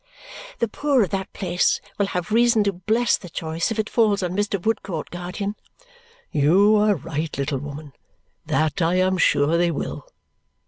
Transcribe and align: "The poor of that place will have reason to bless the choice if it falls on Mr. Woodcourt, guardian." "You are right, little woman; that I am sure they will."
"The 0.57 0.67
poor 0.67 1.03
of 1.03 1.11
that 1.11 1.31
place 1.31 1.79
will 1.99 2.07
have 2.07 2.31
reason 2.31 2.63
to 2.63 2.73
bless 2.73 3.17
the 3.17 3.29
choice 3.29 3.69
if 3.69 3.77
it 3.77 3.87
falls 3.87 4.23
on 4.23 4.35
Mr. 4.35 4.59
Woodcourt, 4.59 5.11
guardian." 5.11 5.55
"You 6.31 6.75
are 6.75 6.95
right, 6.95 7.37
little 7.37 7.59
woman; 7.59 7.93
that 8.47 8.81
I 8.81 8.95
am 8.95 9.19
sure 9.19 9.57
they 9.57 9.69
will." 9.69 10.07